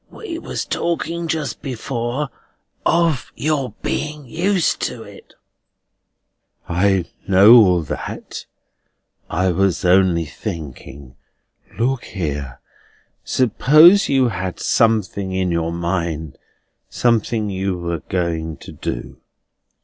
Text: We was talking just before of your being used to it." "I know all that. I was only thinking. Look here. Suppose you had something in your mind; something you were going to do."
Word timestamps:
We 0.09 0.39
was 0.39 0.65
talking 0.65 1.27
just 1.27 1.61
before 1.61 2.29
of 2.87 3.31
your 3.35 3.75
being 3.83 4.25
used 4.25 4.81
to 4.87 5.03
it." 5.03 5.35
"I 6.67 7.05
know 7.27 7.53
all 7.57 7.81
that. 7.83 8.47
I 9.29 9.51
was 9.51 9.85
only 9.85 10.25
thinking. 10.25 11.17
Look 11.77 12.05
here. 12.05 12.59
Suppose 13.23 14.09
you 14.09 14.29
had 14.29 14.59
something 14.59 15.33
in 15.33 15.51
your 15.51 15.71
mind; 15.71 16.39
something 16.89 17.51
you 17.51 17.77
were 17.77 17.99
going 18.09 18.57
to 18.57 18.71
do." 18.71 19.17